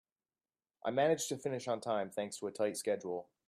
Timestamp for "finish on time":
1.37-2.09